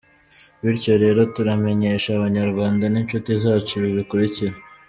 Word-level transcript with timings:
Bityo 0.63 0.93
rero 1.03 1.21
turamenyesha 1.33 2.09
abanyarwanda 2.13 2.83
n’incuti 2.89 3.31
zacu 3.43 3.71
ibi 3.79 3.89
bikurikira: 3.97 4.55